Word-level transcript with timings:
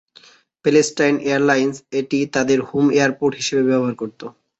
Palestine 0.65 1.15
airlines 1.23 1.75
এটি 1.99 2.19
তাদের 2.35 2.59
home 2.69 2.85
airport 2.91 3.33
হিসাবে 3.39 3.63
ব্যবহার 3.69 3.95
করত। 4.01 4.21